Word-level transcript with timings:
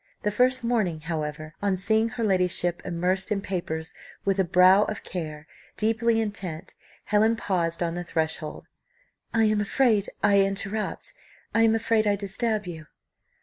The 0.23 0.31
first 0.31 0.63
morning, 0.63 1.01
however, 1.01 1.53
on 1.61 1.77
seeing 1.77 2.09
her 2.09 2.23
ladyship 2.23 2.81
immersed 2.83 3.31
in 3.31 3.39
papers 3.39 3.93
with 4.25 4.39
a 4.39 4.43
brow 4.43 4.81
of 4.85 5.03
care, 5.03 5.45
deeply 5.77 6.19
intent, 6.19 6.73
Helen 7.03 7.35
paused 7.35 7.83
on 7.83 7.93
the 7.93 8.03
threshold, 8.03 8.65
"I 9.31 9.43
am 9.43 9.61
afraid 9.61 10.07
I 10.23 10.41
interrupt 10.41 11.13
I 11.53 11.61
am 11.61 11.75
afraid 11.75 12.07
I 12.07 12.15
disturb 12.15 12.65
you." 12.65 12.87